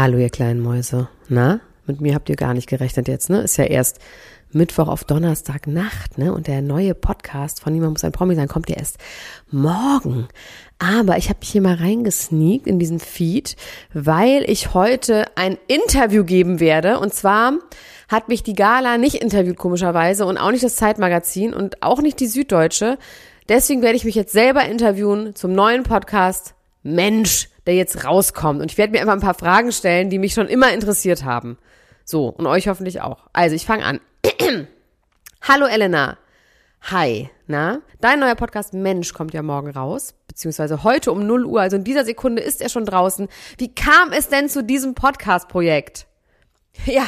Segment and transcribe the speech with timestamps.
[0.00, 1.08] Hallo, ihr kleinen Mäuse.
[1.28, 3.40] Na, mit mir habt ihr gar nicht gerechnet jetzt, ne?
[3.40, 3.98] Ist ja erst
[4.52, 6.32] Mittwoch auf Donnerstag Nacht, ne?
[6.32, 8.98] Und der neue Podcast von Niemand muss ein Promi sein kommt ja erst
[9.50, 10.28] morgen.
[10.78, 13.56] Aber ich habe mich hier mal reingesneakt in diesen Feed,
[13.92, 17.00] weil ich heute ein Interview geben werde.
[17.00, 17.54] Und zwar
[18.08, 22.20] hat mich die Gala nicht interviewt, komischerweise, und auch nicht das Zeitmagazin und auch nicht
[22.20, 22.98] die Süddeutsche.
[23.48, 26.54] Deswegen werde ich mich jetzt selber interviewen zum neuen Podcast
[26.84, 28.62] Mensch der jetzt rauskommt.
[28.62, 31.58] Und ich werde mir einfach ein paar Fragen stellen, die mich schon immer interessiert haben.
[32.02, 33.28] So, und euch hoffentlich auch.
[33.34, 34.00] Also, ich fange an.
[35.42, 36.16] Hallo Elena.
[36.80, 37.82] Hi, na?
[38.00, 41.84] Dein neuer Podcast Mensch kommt ja morgen raus, beziehungsweise heute um 0 Uhr, also in
[41.84, 43.28] dieser Sekunde ist er schon draußen.
[43.58, 46.06] Wie kam es denn zu diesem Podcast-Projekt?
[46.86, 47.06] Ja,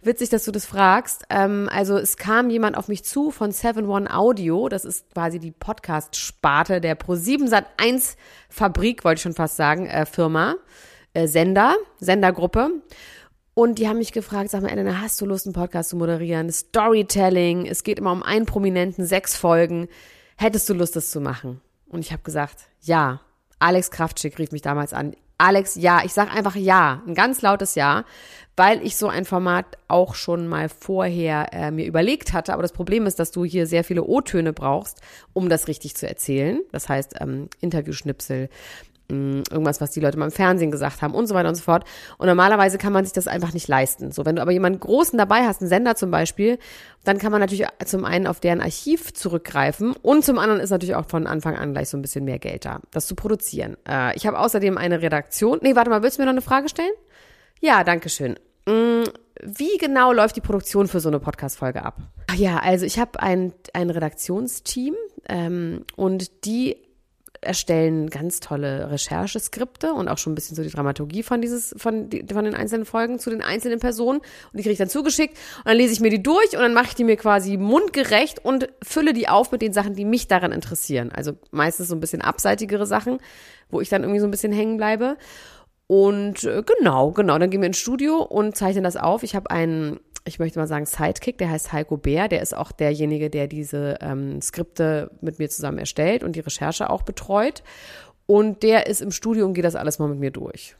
[0.00, 1.24] witzig, dass du das fragst.
[1.30, 4.68] Ähm, also es kam jemand auf mich zu von 7-One Audio.
[4.68, 8.16] Das ist quasi die Podcast-Sparte der Pro7 Sat 1
[8.48, 10.56] Fabrik, wollte ich schon fast sagen, äh, Firma,
[11.14, 12.70] äh, Sender, Sendergruppe.
[13.54, 16.50] Und die haben mich gefragt, sag mal, Elena, hast du Lust, einen Podcast zu moderieren?
[16.50, 19.88] Storytelling, es geht immer um einen Prominenten, sechs Folgen.
[20.36, 21.60] Hättest du Lust, das zu machen?
[21.86, 23.20] Und ich habe gesagt, ja.
[23.58, 25.14] Alex Kraftschick rief mich damals an.
[25.38, 26.02] Alex, ja.
[26.04, 27.02] Ich sage einfach ja.
[27.06, 28.04] Ein ganz lautes Ja
[28.56, 32.52] weil ich so ein Format auch schon mal vorher äh, mir überlegt hatte.
[32.52, 35.00] Aber das Problem ist, dass du hier sehr viele O-Töne brauchst,
[35.32, 36.60] um das richtig zu erzählen.
[36.70, 38.50] Das heißt, ähm, Interviewschnipsel,
[39.12, 41.62] mm, irgendwas, was die Leute mal im Fernsehen gesagt haben und so weiter und so
[41.62, 41.84] fort.
[42.18, 44.12] Und normalerweise kann man sich das einfach nicht leisten.
[44.12, 46.58] So, wenn du aber jemanden Großen dabei hast, einen Sender zum Beispiel,
[47.04, 50.94] dann kann man natürlich zum einen auf deren Archiv zurückgreifen und zum anderen ist natürlich
[50.94, 53.76] auch von Anfang an gleich so ein bisschen mehr Geld da, das zu produzieren.
[53.88, 55.58] Äh, ich habe außerdem eine Redaktion.
[55.62, 56.92] Nee, warte mal, willst du mir noch eine Frage stellen?
[57.60, 58.38] Ja, danke schön.
[58.66, 59.04] Mm,
[59.42, 61.96] wie genau läuft die Produktion für so eine Podcast-Folge ab?
[62.28, 64.94] Ach ja, also ich habe ein, ein Redaktionsteam
[65.28, 66.76] ähm, und die
[67.42, 72.08] erstellen ganz tolle Rechercheskripte und auch schon ein bisschen so die Dramaturgie von dieses von,
[72.08, 75.36] die, von den einzelnen Folgen zu den einzelnen Personen und die kriege ich dann zugeschickt
[75.58, 78.44] und dann lese ich mir die durch und dann mache ich die mir quasi mundgerecht
[78.44, 81.10] und fülle die auf mit den Sachen, die mich daran interessieren.
[81.12, 83.18] Also meistens so ein bisschen abseitigere Sachen,
[83.70, 85.16] wo ich dann irgendwie so ein bisschen hängen bleibe.
[85.88, 89.24] Und äh, genau, genau, dann gehen wir ins Studio und zeichnen das auf.
[89.24, 92.28] Ich habe einen, ich möchte mal sagen, Sidekick, der heißt Heiko Bär.
[92.28, 96.90] Der ist auch derjenige, der diese ähm, Skripte mit mir zusammen erstellt und die Recherche
[96.90, 97.62] auch betreut.
[98.26, 100.76] Und der ist im Studio und geht das alles mal mit mir durch.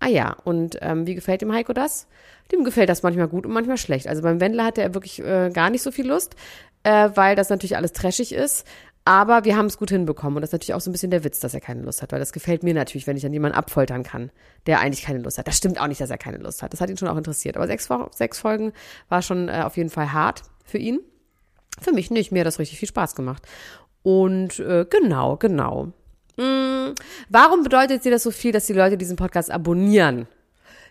[0.00, 2.06] Ah ja, und ähm, wie gefällt dem Heiko das?
[2.52, 4.08] Dem gefällt das manchmal gut und manchmal schlecht.
[4.08, 6.36] Also beim Wendler hat er wirklich äh, gar nicht so viel Lust,
[6.82, 8.66] äh, weil das natürlich alles trashig ist.
[9.06, 10.36] Aber wir haben es gut hinbekommen.
[10.36, 12.10] Und das ist natürlich auch so ein bisschen der Witz, dass er keine Lust hat.
[12.10, 14.32] Weil das gefällt mir natürlich, wenn ich dann jemanden abfoltern kann,
[14.66, 15.46] der eigentlich keine Lust hat.
[15.46, 16.72] Das stimmt auch nicht, dass er keine Lust hat.
[16.72, 17.56] Das hat ihn schon auch interessiert.
[17.56, 18.72] Aber sechs, sechs Folgen
[19.08, 20.98] war schon äh, auf jeden Fall hart für ihn.
[21.80, 22.32] Für mich nicht.
[22.32, 23.44] Mir hat das richtig viel Spaß gemacht.
[24.02, 25.92] Und äh, genau, genau.
[26.36, 26.94] Hm,
[27.28, 30.26] warum bedeutet dir das so viel, dass die Leute diesen Podcast abonnieren?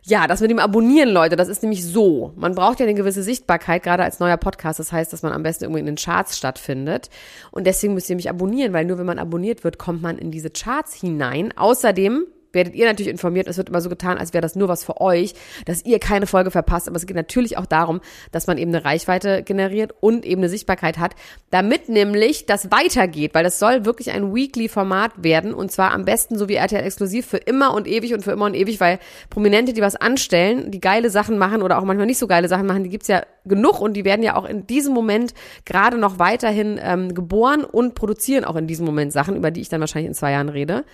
[0.07, 2.31] Ja, das mit dem Abonnieren, Leute, das ist nämlich so.
[2.35, 4.77] Man braucht ja eine gewisse Sichtbarkeit, gerade als neuer Podcast.
[4.77, 7.09] Das heißt, dass man am besten irgendwie in den Charts stattfindet.
[7.49, 10.29] Und deswegen müsst ihr mich abonnieren, weil nur wenn man abonniert wird, kommt man in
[10.29, 11.57] diese Charts hinein.
[11.57, 13.47] Außerdem werdet ihr natürlich informiert.
[13.47, 15.33] Es wird immer so getan, als wäre das nur was für euch,
[15.65, 16.87] dass ihr keine Folge verpasst.
[16.87, 18.01] Aber es geht natürlich auch darum,
[18.31, 21.15] dass man eben eine Reichweite generiert und eben eine Sichtbarkeit hat,
[21.51, 26.37] damit nämlich das weitergeht, weil das soll wirklich ein Weekly-Format werden und zwar am besten
[26.37, 28.99] so wie RTL exklusiv für immer und ewig und für immer und ewig, weil
[29.29, 32.65] Prominente, die was anstellen, die geile Sachen machen oder auch manchmal nicht so geile Sachen
[32.65, 35.33] machen, die gibt's ja genug und die werden ja auch in diesem Moment
[35.65, 39.69] gerade noch weiterhin ähm, geboren und produzieren auch in diesem Moment Sachen, über die ich
[39.69, 40.85] dann wahrscheinlich in zwei Jahren rede.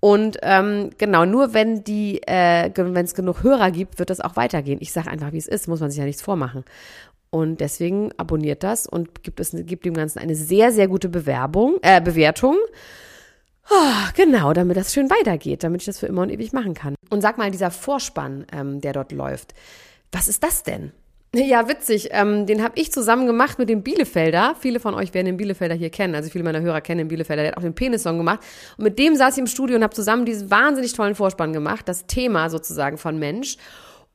[0.00, 4.36] Und ähm, genau, nur wenn die, äh, wenn es genug Hörer gibt, wird das auch
[4.36, 4.78] weitergehen.
[4.80, 6.64] Ich sage einfach, wie es ist, muss man sich ja nichts vormachen.
[7.30, 11.78] Und deswegen abonniert das und gibt es gibt dem Ganzen eine sehr, sehr gute Bewerbung,
[11.82, 12.56] äh, Bewertung.
[13.70, 16.94] Oh, genau, damit das schön weitergeht, damit ich das für immer und ewig machen kann.
[17.10, 19.52] Und sag mal, dieser Vorspann, ähm, der dort läuft,
[20.10, 20.92] was ist das denn?
[21.34, 22.08] Ja, witzig.
[22.12, 24.56] Ähm, den habe ich zusammen gemacht mit dem Bielefelder.
[24.58, 26.14] Viele von euch werden den Bielefelder hier kennen.
[26.14, 27.42] Also viele meiner Hörer kennen den Bielefelder.
[27.42, 28.40] Der hat auch den Penis-Song gemacht.
[28.78, 31.86] Und mit dem saß ich im Studio und habe zusammen diesen wahnsinnig tollen Vorspann gemacht.
[31.86, 33.58] Das Thema sozusagen von Mensch.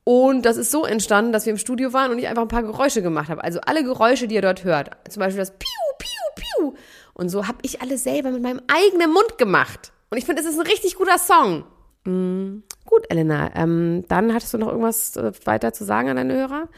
[0.03, 2.63] Und das ist so entstanden, dass wir im Studio waren und ich einfach ein paar
[2.63, 3.43] Geräusche gemacht habe.
[3.43, 4.89] Also alle Geräusche, die ihr dort hört.
[5.07, 5.69] Zum Beispiel das Piu,
[5.99, 6.73] Piu, Piu.
[7.13, 9.93] Und so habe ich alle selber mit meinem eigenen Mund gemacht.
[10.09, 11.63] Und ich finde, es ist ein richtig guter Song.
[12.05, 13.51] Mm, gut, Elena.
[13.55, 16.69] Ähm, dann hattest du noch irgendwas äh, weiter zu sagen an deine Hörer?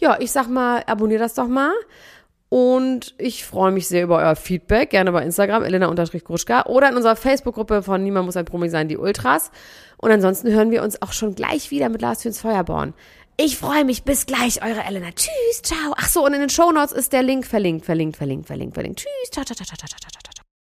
[0.00, 1.72] Ja, ich sag mal, abonniert das doch mal.
[2.48, 7.14] Und ich freue mich sehr über euer Feedback, gerne bei Instagram, Elena-Gruschka oder in unserer
[7.14, 9.52] Facebook-Gruppe von Niemand muss ein Promi sein, die Ultras.
[9.98, 12.92] Und ansonsten hören wir uns auch schon gleich wieder mit Lars fürs Feuerborn.
[13.36, 15.12] Ich freue mich, bis gleich, eure Elena.
[15.12, 15.94] Tschüss, ciao.
[15.96, 18.98] Ach so, und in den Shownotes ist der Link verlinkt, verlinkt, verlinkt, verlinkt, verlinkt.
[18.98, 20.10] Tschüss, ciao, ciao, ciao, ciao, ciao, ciao.
[20.10, 20.29] ciao.